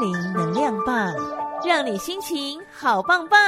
[0.00, 1.14] 灵能量棒，
[1.64, 3.38] 让你心情好棒棒。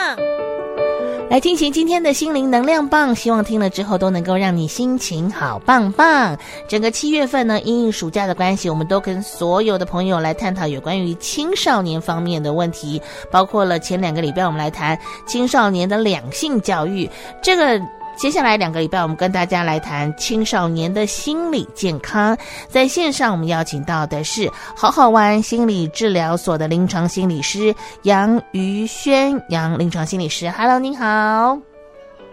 [1.30, 6.36] 来进行今天的心灵能量棒，希望听了之后都能够让你心情好棒棒。
[6.68, 13.00] 整个七月份呢，因应暑假的关系，我们都跟所有的朋友来探讨有关于青少年方面的问题，
[13.30, 17.08] 包括了前两个礼拜我们来谈青少年的两性教育，
[17.42, 17.80] 这个。
[18.16, 22.36] 接下来两个礼拜，我们跟大家来谈青少年的心理健康。
[22.68, 30.48] 在线上，我们邀请到的是好好玩心理治疗所的临床心理师杨于轩，杨临床心理师。
[30.50, 31.71] Hello，您好。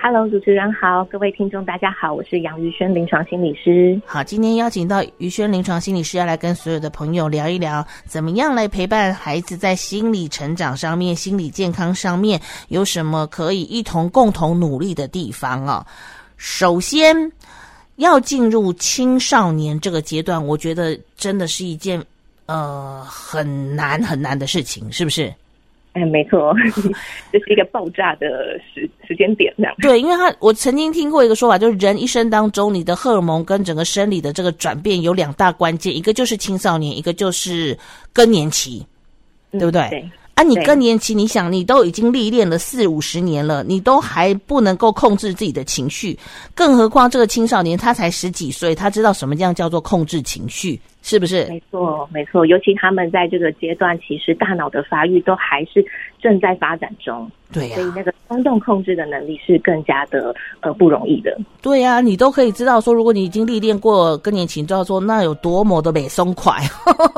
[0.02, 4.02] Hello，主持人好，各位听众大家好，我是杨瑜轩临床心理师。
[4.05, 12.39] 好，今天邀请到于轩临床心理师要来跟所有的朋友聊一聊，怎么样来陪伴孩子在心理成长上面、心理健康上面
[12.70, 15.85] 有什么可以一同共同努力的地方啊？
[16.38, 17.13] 首先
[17.97, 22.02] 要进入青少年这个阶段，我觉得真的是一件
[22.45, 25.31] 呃很难很难的事情，是不是？
[26.00, 26.53] 哎，没错，
[27.31, 28.28] 这是一个爆炸的
[28.73, 29.75] 时时间点，这样。
[29.81, 37.77] 对，因为他我曾经听过一个说法，就是人一生当中，你的荷尔蒙跟整个生理的这个转变有两大关键，一个就是青少年，一个就是
[38.14, 38.86] 更年期，
[39.52, 39.81] 对不对？
[39.81, 40.09] 嗯、对。
[40.36, 46.17] 啊，你更年期，你想，你都已经历练了四五十年了，你都还不能够控制自己的情绪，
[46.55, 51.45] 更何况这个青少年他才十几岁，他知道什么样叫做控制情绪，是不是？
[51.47, 52.45] 没错，没错。
[52.45, 55.83] 尤其他们在这个阶段，其实大脑的发育都还是
[56.22, 57.75] 正在发展中，对呀、啊。
[57.75, 61.36] 所以那个冲动控制的能力是更加的呃不容易的。
[61.61, 66.53] 对呀、啊，你都可以知道说，如果你已经历练过更年期，你知道说那有多么的美松快。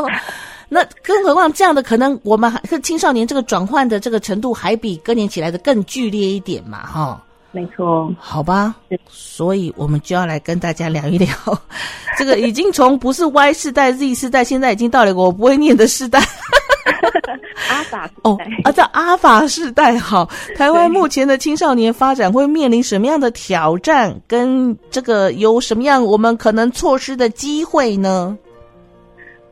[0.70, 7.22] 那更何况这样的可能，我们还是青少年这个转换的这个程度，还比更年期来的更剧烈一点嘛，哈。
[7.52, 8.74] 没错，好吧，
[9.10, 11.28] 所以我们就要来跟大家聊一聊，
[12.18, 16.20] 这个已经从不是 Y 世代、Z 世代，现在已经到了我不会念的世代，
[17.70, 19.98] 阿法哦，啊叫阿法世代。
[19.98, 24.16] 好，台湾目前的青少年发展会面临什么样的挑战？
[24.28, 28.38] 跟这个有什么样我们可能错失的机会呢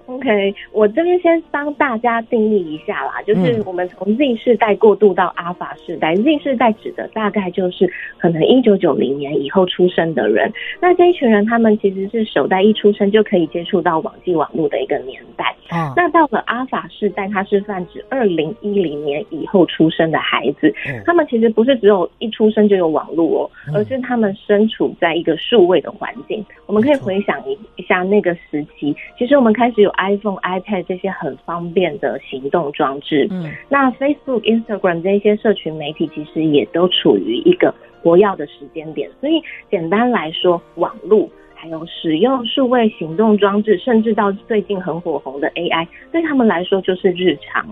[0.09, 6.15] ？OK，我这边先帮大家定义一下啦，就是我们从 Z 世代过渡到 Alpha 世代。
[6.15, 7.87] 嗯、Z 世代指的大概就是
[8.17, 10.51] 可能一九九零年以后出生的人。
[10.81, 15.55] 那这一群人，他们其实是首代一出生就可以接触到网际网络的一个年代。
[15.69, 20.73] 啊、那到了 Alpha 世代，它是泛指二零一零年以后出生的孩子。
[20.87, 26.43] 嗯、他们其实不是只有一出生就有网络哦，而是他们身处在一个数位的环境。
[26.65, 29.93] 我们可以回想一一下那个时期，其实我们开始有。
[29.99, 47.67] iPhone、iPad 这些很方便的行动装置，嗯，那 Facebook、Instagram 这些社群媒体其实也都处于一个活跃的时间点，所以简单来说，网络还有使用数位行动装置，甚至到最近很火红的 AI，对他们来说就是日常，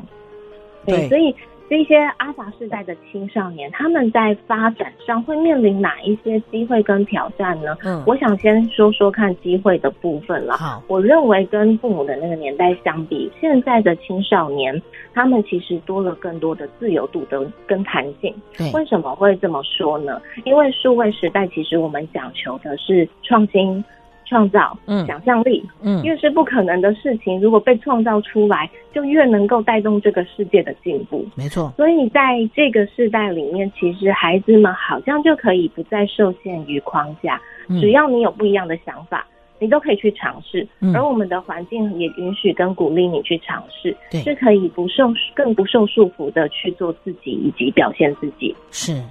[0.85, 1.07] 对，对。
[1.09, 1.33] 所以。
[1.69, 7.75] 这些阿法世代的青少年，他们在发展上会面临哪一些机会跟挑战呢？
[7.83, 10.55] 嗯，我想先说说看机会的部分了。
[10.57, 14.81] 好，我认为跟父母的那个年代相比，现在的青少年
[15.13, 18.33] 他们其实多了更多的自由度的跟弹性。
[18.57, 20.21] 对，为什么会这么说呢？
[20.45, 23.83] 因为数位时代其实我们讲求的是创新。
[24.27, 31.25] 创造，嗯，想象力，嗯，越是不可能的事情，如果被创造出来，就越能够带动这个世界的进步。
[31.35, 37.39] 没错，所以在这个世代里面，其实孩子们好像就可以不再受限于框架，
[37.69, 39.25] 嗯，只要你有不一样的想法，
[39.59, 40.67] 你都可以去尝试。
[40.81, 48.55] 嗯，而我们的环境也允许跟鼓励你去尝试，对，是可以不受更不受束缚的去做自己以及表现自己。
[48.71, 49.01] 是。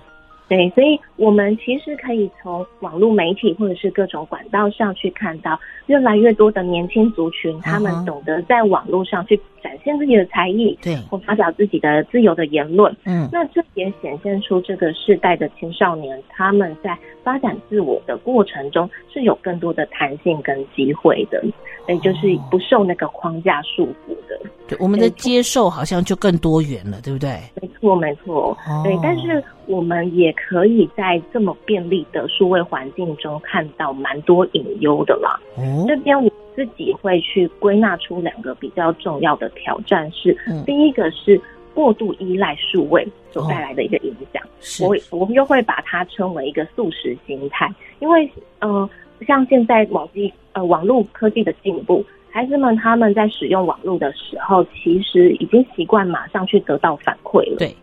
[0.48, 12.94] 对，所以我们其实可以从网络媒体或者是各种管道上去看到，越来越多的年轻族群，他们懂得在网络上去展现自己的才艺，对，或发表自己的自由的言论。
[13.04, 21.42] 嗯，那这也显现出这个世代的青少年，他们在发展自我的过程中是有更多的弹性跟机会的，
[21.86, 24.40] 所以就是不受那个框架束缚的。
[24.68, 27.30] 对，我们的接受好像就更多元了，对不对？
[27.60, 28.56] 没错，没错。
[28.82, 35.38] 对，但是我们也可以在这么便利的数位环境中看到蛮多隐忧的啦。
[35.56, 41.40] 哦，这边我自己会去归纳出两个比较重要的挑战是：嗯，第一个是
[41.74, 44.42] 过度依赖数位所带来的一个影响。
[44.80, 48.28] 哦，我我们又会把它称为一个素食心态，因为
[48.60, 48.88] 呃，
[49.26, 52.04] 像现在网际呃网络科技的进步，
[52.36, 57.56] 孩子们他们在使用网络的时候，其实已经习惯马上去得到反馈了。
[57.56, 57.74] 对。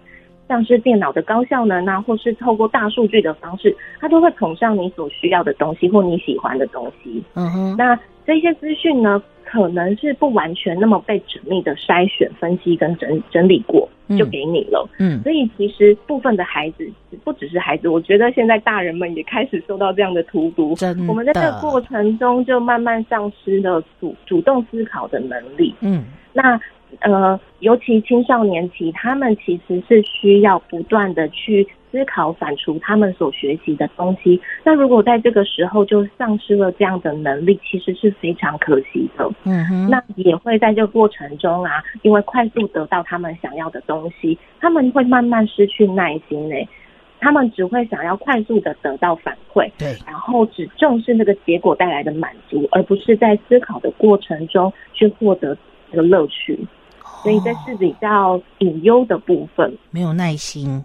[0.48, 7.24] 像是电脑的高效能啊，或是透过大数据的方式，它都会捧上你所需要的东西或你喜欢的东西。
[7.34, 7.76] 嗯哼。
[7.76, 13.88] 那这些资讯呢，可能是不完全那么被缜密的筛选、分析跟整整理过，
[14.18, 14.88] 就给你了。
[15.00, 16.90] 嗯，所以其实部分的孩子，
[17.24, 20.74] 不只是孩子，我觉得现在大人们也开始受到这样的荼毒。
[20.76, 25.74] 真的，我们在这个过程中就慢慢丧失了主主动思考的能力。
[25.82, 26.04] 嗯，
[26.34, 26.60] 那。
[27.00, 34.42] 呃，尤其青少年期，他们其实是需要不断的去思考、反刍他们所学习的东西。
[34.64, 39.30] 那如果在这个时候就丧失了这样的能力，其实是非常可惜的。
[39.44, 46.68] 嗯哼，那也会在这个过程中啊，因为快速得到他们想要的东西，他们会慢慢失去耐心诶。
[47.20, 55.58] 他们只会想要快速的得到反馈，对，然后只重视那个结果带来的满足，而不是在思考的过程中去获得
[55.90, 56.60] 这个乐趣。
[57.22, 60.84] 所以这是比较隐忧的部分，没有耐心。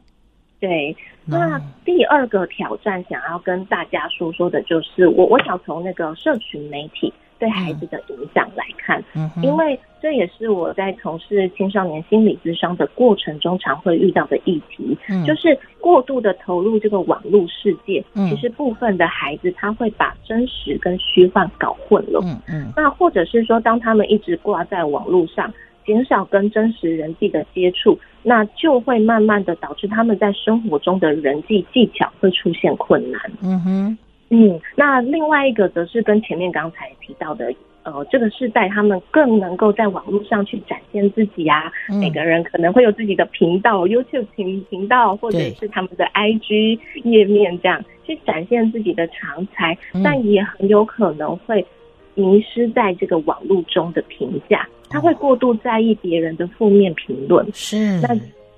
[0.60, 1.60] 对，那。
[1.84, 25.52] 第二个挑战想要跟大家说说的就是，我我想从那个社群媒体对孩子的影响来看，嗯，因为这也是我在从事青少年心理咨商的过程中常会遇到的议题，嗯，就是过度的投入这个网络世界，嗯，其实部分的孩子他会把真实跟虚幻搞混了，嗯嗯，那或者是说，当他们一直挂在网络上。
[25.88, 33.18] 减少跟真实人际的接触，那就会慢慢的导致他们在生活中的人际技巧会出现困难。
[33.42, 33.98] 嗯哼，
[34.28, 37.50] 嗯，那另外一个则是跟前面刚才提到的，
[37.84, 51.64] 呃，这个世代他们更能够在网络上去展现自己啊，嗯、每个人可能会有自己的频道，YouTube 频频道，或者是他们的 IG 页面这样去展现自己的长才，嗯、但也很有可能会
[52.14, 54.68] 迷失在这个网络中的评价。
[54.88, 58.00] 他会过度在意别人的负面评论，是。
[58.00, 58.08] 那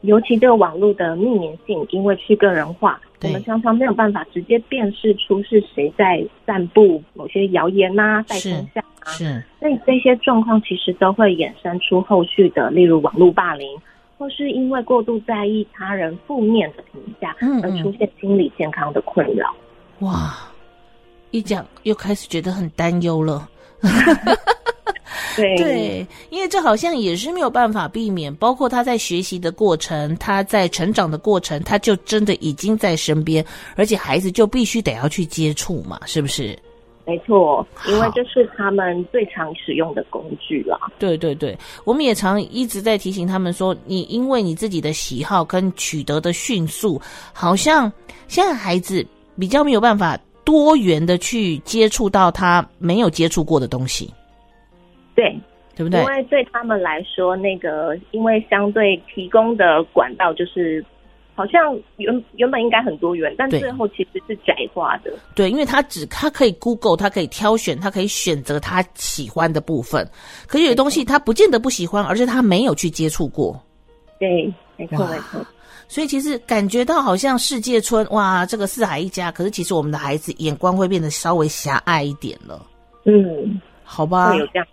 [0.03, 9.11] 尤其这个网络的匿名性，因为去个人化，我们常常没有办法直接辨识出是谁在散布某些谣言啊、带风向啊。
[9.11, 9.45] 是。
[9.59, 13.69] 所以这些状况其实都会衍生出后续的，例如网络霸凌，
[14.17, 19.55] 或是因为过度在意他人负面的评价而出现心理健康的困扰。
[19.99, 20.35] 哇，
[21.31, 23.47] 一讲又开始觉得很担忧了。
[25.37, 33.45] 对，对，因为这好像也是没有办法避免，包括他在学习的过程，他在成长的过程，他就真的已经在身边，
[33.77, 36.59] 而且孩子就必须得要去接触嘛，是不是？
[37.07, 40.79] 没错，因为这是他们最常使用的工具啦。
[40.99, 47.01] 对对对，我们也常一直在提醒他们说，你因为你自己的喜好跟取得的迅速，
[47.33, 47.91] 好像
[48.29, 49.05] 现在孩子
[49.39, 54.09] 比较没有办法多元的去接触到他没有接触过的东西。
[55.85, 56.01] 对，不对？
[56.01, 60.85] 因为对他们来说，那个因为相对提供的管道就是，
[61.35, 65.13] 好像原原本应该很多元，但最后其实是窄化的。
[65.35, 70.07] 对，因为他只他可以 Google，他可以挑选，他可以选择他喜欢的部分。
[70.47, 73.59] 可是有些东西他不见得不喜欢，而是他没有去接触过。
[74.19, 75.41] 对，没错没错。
[75.89, 79.33] 所以其实感觉到好像世界村哇，这个四海一家。
[79.33, 82.65] 可是其实我们的孩子眼光会变得稍微狭隘一点了。
[83.07, 84.31] 嗯，好吧。
[84.31, 84.67] 会有这样。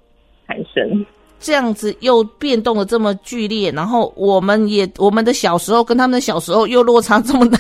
[0.47, 1.05] 产生
[1.39, 7.57] 这样子又变动的这么剧烈，然后我们也我们的小时候跟他们的小时候又落差这么大。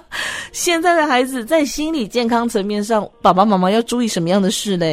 [0.50, 4.86] 现在的孩子在心理健康层面上，爸爸妈妈要注意什么样的事呢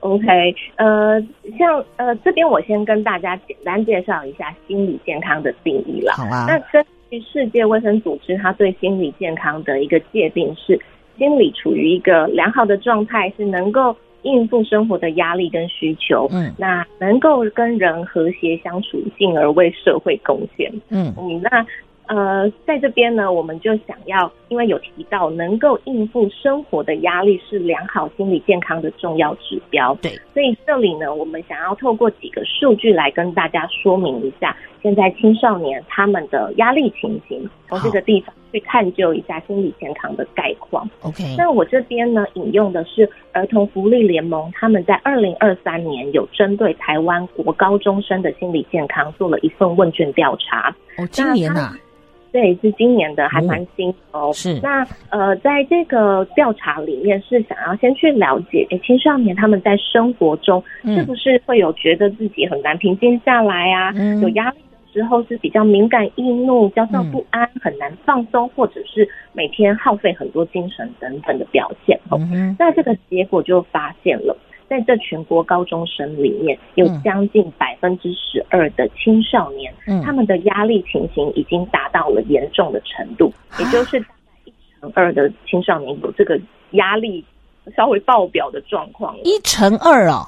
[0.00, 0.26] ？OK，
[0.74, 1.20] 呃，
[1.56, 6.14] 像呃这边我先跟大家简单介绍一下心理健康的定义了。
[6.16, 6.46] 好啊。
[6.48, 10.76] 那根据世界卫生组织，它对心理健康的一个界定是：
[11.16, 13.94] 心理处于一个良好的状态，是能够。
[14.22, 21.12] 应付生活的压力跟需求，嗯，那能够跟人和谐相处，进而为社会贡献，嗯。
[21.18, 21.66] 嗯，那
[22.06, 38.34] 呃，在这边呢，我们就想要，因为有提到能够应付生活的压力是良好心理健康的重要指标，对，所以这里呢，我们想要透过几个数据来跟大家说明一下，现在青少年他们的压力情形，从这个地方。
[38.52, 40.84] 去探究一下心理健康的概况。
[41.02, 50.74] OK，那我这边呢，引用的是儿童福利联盟，他们在二零二三年有针对台湾国高中生的心理健康做了一份问卷调查。
[50.98, 51.78] 哦，今年啊？
[52.32, 54.32] 对，是今年的，还蛮新哦。
[54.32, 54.58] 是。
[54.60, 63.92] 那呃，在这个调查里面，是想要先去了解，诶，青少年他们在生活中是不是会有觉得自己很难平静下来啊？
[63.94, 64.56] 嗯、有压力。
[64.92, 71.98] 之后是比较敏感、易怒、焦躁不安、嗯，很难放松，或者是每天耗费很多精神等等的表现。
[72.10, 74.36] 嗯，那这个结果就发现了，
[74.68, 84.12] 在这全国高中生里面，有将近百分之十二的青少年，嗯，他们的压力情形已经达到了严重的程度，嗯，也就是大概
[84.44, 86.40] 一成二的青少年有这个
[86.72, 87.24] 压力
[87.76, 89.16] 稍微爆表的状况。
[89.24, 90.24] 一成二哦。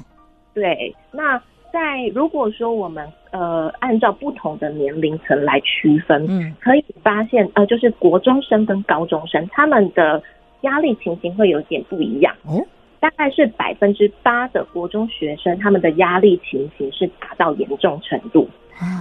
[0.54, 1.40] 对，那
[1.72, 10.22] 在如果说我们呃按照不同的年龄层来区分，嗯，可以发现呃，就是国中生跟高中生他们的
[10.60, 12.62] 压力情形会有点不一样哦。
[13.00, 18.48] 大概是百分之八的国中学生，他们的压力情形是达到严重程度。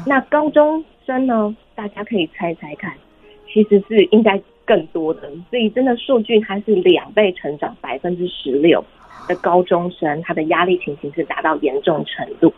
[0.08, 1.56] 那高中生呢？
[1.75, 2.94] 大家可以猜猜看，
[3.51, 5.30] 其实是应该更多的。
[5.50, 8.84] 所以真的数据它是两倍成长，百分之十六
[9.27, 12.53] 的高中生，他的压力情形是达到严重程度。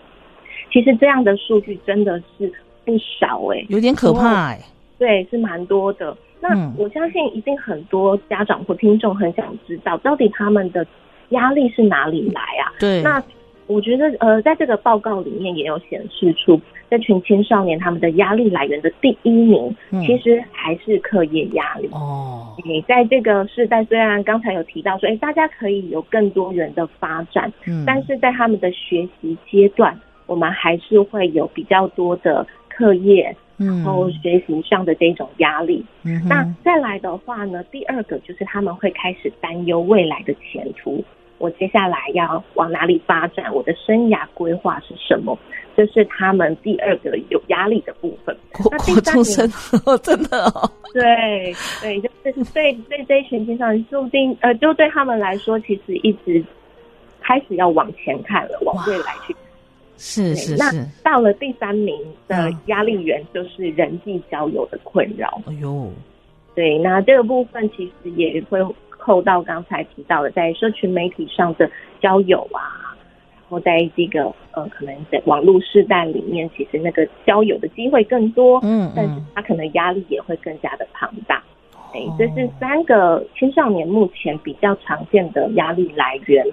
[0.71, 2.51] 其实这样的数据真的是
[2.85, 4.65] 不少哎、欸，有点可怕哎、欸。
[4.97, 6.15] 对，是蛮多的。
[6.39, 10.85] 那我相信一定很多家长或听众很想知道，到底他们的。
[11.29, 12.69] 压力是哪里来啊？
[12.79, 13.23] 对，那
[13.65, 16.61] 我觉得呃，在这个报告里面也有显示出，
[16.93, 21.89] 这群青少年他们的压力来源的第一名，嗯、其实还是课业压力。
[21.91, 33.35] 哦，你在这个世代，虽然刚才有提到说，哎，大家可以有更多元的发展，嗯，但是在他们的学习阶段，我们还是会有比较多的课业。
[33.55, 41.01] 然后学习上的这种压力，嗯，那再来的话呢，第二个就是他们会开始担忧未来的前途，
[41.37, 45.37] 我接下来要往哪里发展，我的生涯规划是什么？
[45.75, 48.37] 这是他们第二个有压力的部分。
[48.69, 56.43] 那第三名真的哦，对对，就是对对这一群青少年，注定呃，就对他们来说，其实一直
[57.21, 59.35] 开始要往前看了，往未来去。
[59.97, 60.71] 是是是，那
[61.01, 61.97] 到了第三名
[62.27, 65.41] 的压力源就是人际交友的困扰。
[65.47, 65.91] 哎呦，
[66.53, 68.59] 对，那这个部分其实也会
[69.03, 71.69] 扣到刚才提到的，在社群媒体上的
[71.99, 72.95] 交友啊，
[73.41, 81.43] 然后在这个呃，可能在网络世代里面，其实那个交友的机会更多，嗯，但是他可能压力也会更加的庞大。
[81.93, 86.45] 哎、嗯，这是三个青少年目前比较常见的压力来源。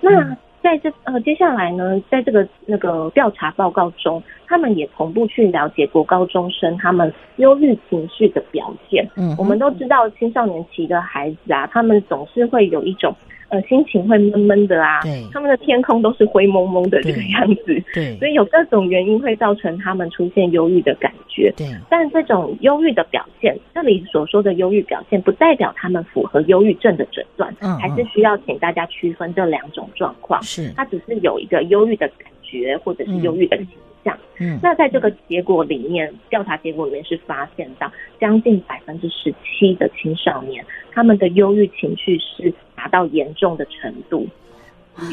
[0.00, 9.06] 那、嗯在这呃，接下来呢，在这个那个调查报告中，他们也同步去了解国高中生他们忧郁情绪的表现。
[9.16, 13.14] 嗯，我们都知道青少年期的孩子啊，他们总是会有一种。
[13.52, 21.66] 呃，心情会闷闷的啊，对，他们的天空都是灰蒙蒙的这个样子，对，对， 所以有各种原因会造成他们出现忧郁的感觉，对。
[21.90, 30.42] 但这种忧郁的表现，这里所说的忧郁表现，不代表他们符合忧郁症的诊断，嗯，还是需要请大家区分这两种状况。
[30.42, 33.68] 是，他只是有一个忧郁的感觉，或者是忧郁的倾
[34.04, 34.18] 向。
[34.38, 37.90] 嗯，那在这个结果里面，调查结果里面是发现到
[38.20, 42.52] 将近百分之十七的青少年，他们的忧郁情绪是。
[42.74, 44.26] 达到严重的程度，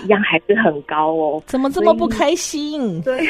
[0.04, 1.44] 一样还是很高哦。
[1.46, 3.00] 怎么这么不开心？
[3.04, 3.22] 对，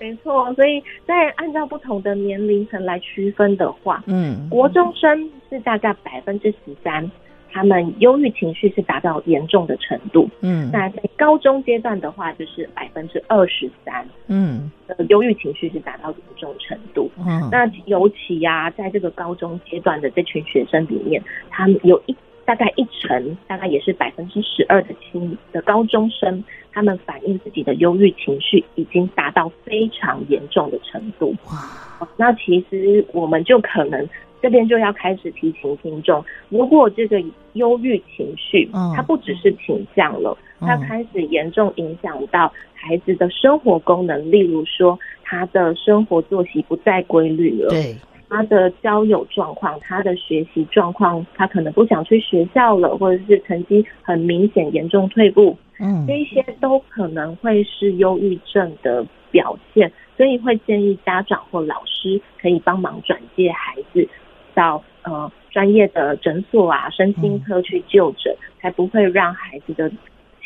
[0.00, 0.52] 没错。
[0.54, 7.08] 所以在按照不同的年龄层来区分的话，嗯，国中生是大概百分之十三，
[7.54, 10.28] 他们忧郁情绪是达到严重的程度。
[10.40, 17.08] 嗯，那在高中阶段的话，就是百分之二十三，嗯，呃忧郁情绪是达到严重程度。
[17.16, 22.16] 嗯，那尤其呀、啊，在这个高中阶段的这群学生里面，他们有一。
[22.46, 26.44] 大概一成，大概也是百分之十二的青的高中生，
[26.74, 31.34] 他们反映自己的忧郁情绪已经达到非常严重的程度。
[31.46, 34.06] 哇，那其实我们就可能
[34.44, 37.18] 这边就要开始提醒听众，如果这个
[37.54, 47.70] 忧郁情绪，它不只是倾向了，它开始严重影响到孩子的生活功能，例如说他的生活作息不再规律了。
[47.70, 47.96] 对。
[48.28, 64.08] 他的交友状况，他的学习状况，他可能不想去学校了，或者是成绩很明显严重退步，嗯，这些都可能会是忧郁症的表现，所以会建议家长或老师可以帮忙转介孩子
[64.54, 69.90] 到呃专业的诊所啊、身心科去就诊，嗯，才不会让孩子的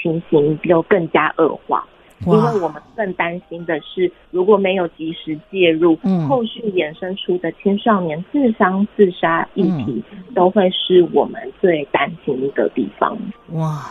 [0.01, 1.87] 情形又更加恶化。
[2.27, 10.03] 因为我们更担心的是，如果没有及时介入，嗯，后续衍生出的青少年自伤、自杀议题，
[10.35, 13.17] 都会是我们最担心的地方。
[13.53, 13.87] 哇！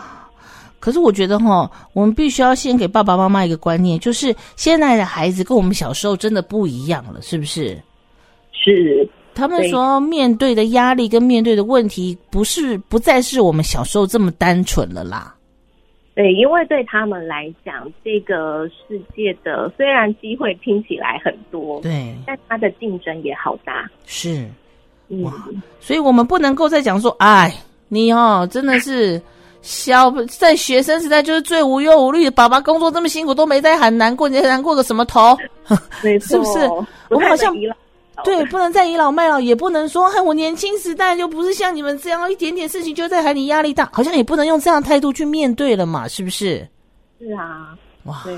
[0.78, 7.76] 可是我觉得哈，我们必须要先给爸爸妈妈一个观念，就是现在的孩子跟我们小时候真的不一样了，是不是？
[8.52, 9.08] 是。
[9.38, 15.32] 他们说面对的压力跟面对的问题，不是不再是我们小时候这么单纯了啦。
[16.16, 23.88] 对，因为对他们来讲，这个世界的虽然机会听起来很多，对，但它的竞争也好大。
[24.06, 24.44] 是，
[25.22, 27.54] 哇，嗯，所以我们不能够再讲说，哎，
[27.86, 29.22] 你哦，真的是
[29.62, 35.36] 小在学生时代就是最无忧无虑的，爸爸工作这么辛苦都没在喊难过，你还难过个什么头？
[36.02, 36.66] 是不是？
[37.10, 37.76] 我们好像到。
[38.24, 46.66] 对，不能再倚老卖老，也不能说，哎，我年轻时代就不是像你们这样，一点点事情就在喊你压力大，好像也不能用这样的态度去面对了嘛，是不是？
[47.20, 48.34] 是啊，哇，对，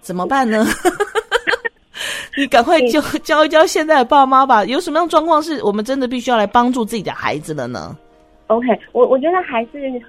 [0.00, 0.66] 怎么办呢？
[2.36, 7.96] 你赶快教教一教现在的爸妈吧，有什么样状况是我们真的必须要来帮助自己的孩子了呢
[8.46, 10.00] ？OK，我我觉得还是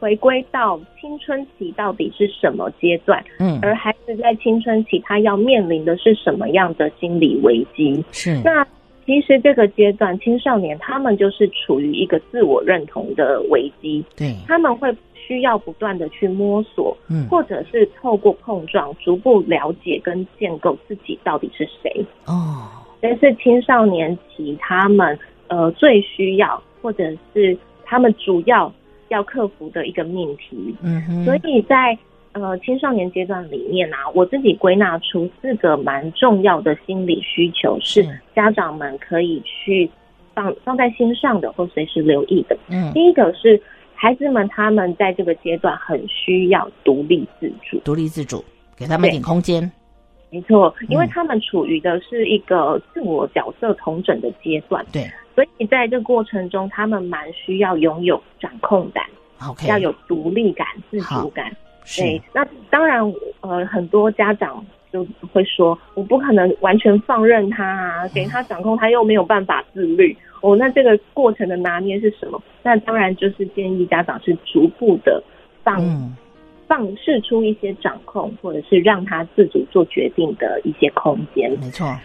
[0.00, 8.02] 回归到青春期到底是什么阶段，嗯，而孩子在青春期他要面临的是什么样的心理危机？
[8.10, 8.66] 是，那
[9.04, 14.92] 其实这个阶段青少年他们就是处于一个自我认同的危机，对，他们会。
[15.22, 22.04] 需要不断的去摸索，嗯，或者是透过碰撞，逐步了解跟建构自己到底是谁。
[22.26, 22.66] 哦，
[23.00, 25.16] 这是青少年期他们
[25.46, 28.72] 呃最需要，或者是他们主要
[29.10, 30.74] 要克服的一个命题。
[30.82, 31.96] 嗯哼，所以在
[32.32, 39.90] 呃青少年阶段里面啊，我自己归纳出四个蛮重要的心理需求，是家长们可以去
[40.34, 42.56] 放放在心上的，或随时留意的。
[42.68, 43.62] 嗯，第一个是。
[44.02, 48.42] 孩子们他们在这个阶段很需要独立自主，独立自主，
[48.74, 49.70] 给他们一点空间。
[50.30, 55.02] 没错，因为他们处于的是一个自我角色重整的阶段，对，
[55.40, 59.02] 所以在这个过程中，他们蛮需要拥有掌控感
[59.48, 61.50] ，OK，要有独立感、自主感。
[61.96, 63.00] 对，那当然，
[63.40, 70.14] 呃，很多家长就会说，我不可能完全放任他啊，给他掌控，他又没有办法自律。
[70.42, 72.42] 哦，那这个过程的拿捏是什么？
[72.62, 75.22] 那当然就是建议家长是逐步的
[75.64, 76.14] 放、嗯、
[76.68, 81.50] 放释出一些掌控，或者是让他自主做决定的一些空间。
[81.52, 81.96] 没错。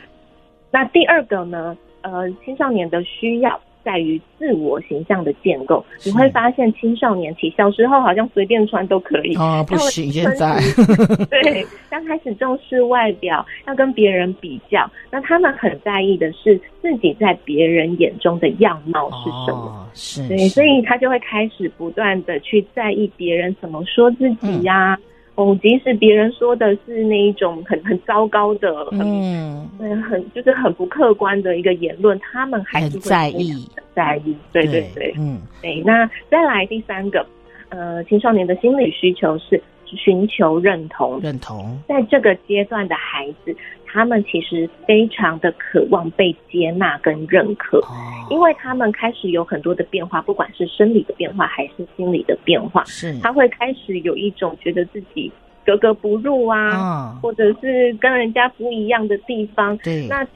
[0.72, 1.78] 那第二个呢？
[2.06, 3.60] 呃，青少年的需要。
[3.86, 10.58] 在于自我形象的建构，你会发现青少年期小时候好像随便穿都可以哦，不行，现在
[11.30, 24.96] 对，刚开始重视外表，要跟别人比较，那他们很在意的是自己在别人眼中的样貌是什么，哦、是，对，所以他就会开始不断的去在意别人怎么说自己呀、啊。
[25.00, 25.04] 嗯
[25.36, 29.70] 哦，即使别人说的是那一种很很糟糕的，嗯，
[30.10, 35.82] 很就是很不客观的一个言论，他们还是会在意，在意，对对对，嗯，对。
[35.86, 37.26] 那再来第三个，
[37.68, 39.62] 呃，青少年的心理需求是
[39.96, 43.56] 寻求认同，认同，在这个阶段的孩子。
[43.88, 47.82] 他们其实非常的渴望被接纳跟认可，
[48.30, 53.18] 因为他们开始有很多的变化，不管是生理的变化还是心理的变化，是。
[53.22, 55.32] 他会开始有一种觉得自己
[55.66, 59.78] 格格不入啊，或者是跟人家不一样的地方。
[59.78, 60.28] 对，那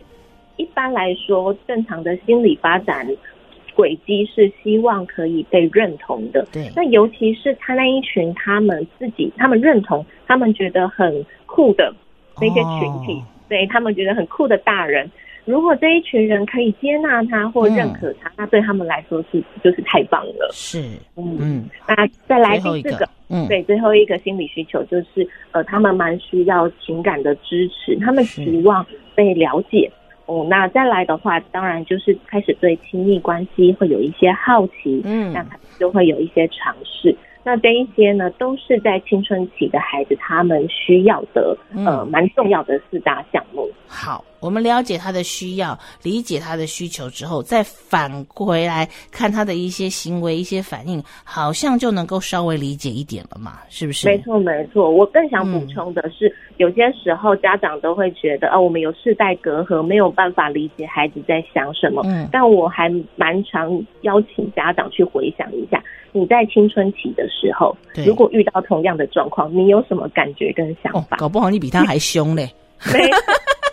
[0.55, 3.05] 一般来说，正常的心理发展
[3.75, 6.45] 轨迹是希望可以被认同的。
[6.51, 11.93] 对，那尤其是他那一群他们自己，他们认同，他们觉得很酷的
[12.41, 13.21] 那些群体。
[13.47, 15.09] 对，他们觉得很酷的大人，
[15.45, 20.49] 如果这一群人可以接纳他或认可他，嗯、那对他们来说是就是太棒了。
[20.53, 20.79] 是，
[21.15, 21.69] 嗯嗯。
[21.87, 29.91] 那再来第四个，嗯，对，最后一个心理需求就是，呃，他们蛮需要情感的支持，他们希望被了解。
[30.29, 37.15] 哦，那再来的话，当然就是开始对亲密关系会有一些好奇，嗯，那他就会有一些尝试。
[37.43, 43.67] 那这一些呢，都是在青春期的孩子他们需要的，呃，蛮重要的四大项目。
[43.87, 54.07] 好，我们了解他的需要，理解他的需求之后，再返回来看他的一些行为、一些反应，好像就能够稍微理解一点了嘛，是不是？
[54.07, 54.89] 没错，没错。
[54.89, 62.01] 我更想补充的是，嗯、有些时候家长都会觉得，哦，我们有世代隔阂，没有办法理解孩子在想什么。
[62.05, 65.83] 嗯，但我还蛮常邀请家长去回想一下。
[66.11, 67.75] 你在青春期的时候，
[68.05, 71.17] 如果遇到同样的状况，你有什么感觉跟想法？
[71.17, 72.51] 哦，搞不好你比他还凶嘞！
[72.93, 72.99] 没，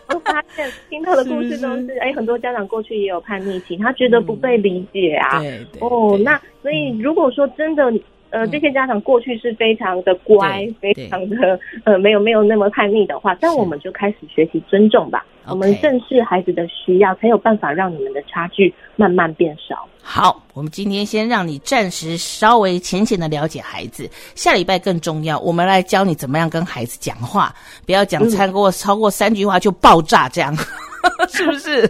[0.09, 5.41] 我发现听到的故事都是，哎，很多家长过去也有叛逆期，他觉得不被理解啊。
[5.41, 5.81] 对对。
[5.81, 7.93] 哦，那所以如果说真的。
[8.37, 15.25] 呃，这些家长过去是非常的乖，非常的呃，没有没有那么叛逆的话，但我们就开始学习尊重吧。
[15.47, 19.89] 我们正视孩子的需要，才有办法让你们的差距慢慢变少。
[20.03, 27.55] 好，我们今天先让你暂时稍微浅浅的了解孩子，下礼拜更重要，我们来教你怎么样跟孩子讲话，
[27.87, 30.55] 不要讲超过超过三句话就爆炸这样。
[31.31, 31.89] 是不是？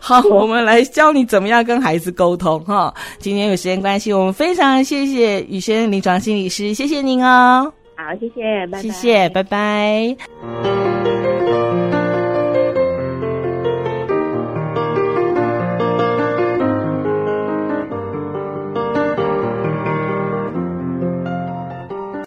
[0.00, 2.92] 好， 我们来教你怎么样跟孩子沟通哈。
[3.18, 7.72] 今天有时间关系，我们非常谢谢宇轩临床心理师，谢谢您哦。
[7.96, 8.82] 好，谢谢，拜拜。
[8.82, 11.33] 谢谢，拜拜。